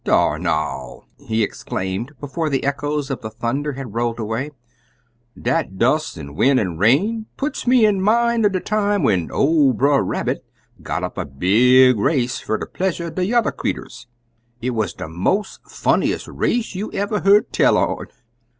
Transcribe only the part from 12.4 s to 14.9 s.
ter pleasure de yuther creeturs. It wuz